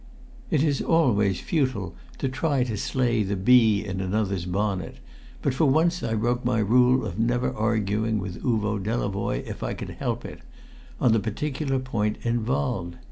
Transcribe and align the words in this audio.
It 0.49 0.63
is 0.63 0.81
always 0.81 1.39
futile 1.41 1.93
to 2.17 2.27
try 2.27 2.63
to 2.63 2.75
slay 2.75 3.21
the 3.21 3.35
bee 3.35 3.85
in 3.85 4.01
another's 4.01 4.47
bonnet; 4.47 4.95
but 5.43 5.53
for 5.53 5.65
once 5.65 6.01
I 6.01 6.15
broke 6.15 6.43
my 6.43 6.57
rule 6.57 7.05
of 7.05 7.19
never 7.19 7.53
arguing 7.53 8.17
with 8.17 8.41
Uvo 8.43 8.79
Delavoye, 8.79 9.45
if 9.45 9.61
I 9.61 9.75
could 9.75 9.91
help 9.91 10.25
it, 10.25 10.39
on 10.99 11.11
the 11.11 11.19
particular 11.19 11.77
point 11.77 12.17
involved. 12.23 12.95